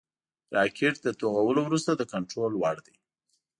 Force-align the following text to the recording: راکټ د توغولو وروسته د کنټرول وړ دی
راکټ 0.55 0.95
د 1.05 1.07
توغولو 1.19 1.61
وروسته 1.65 1.91
د 1.95 2.01
کنټرول 2.13 2.53
وړ 2.61 2.77
دی 2.85 2.95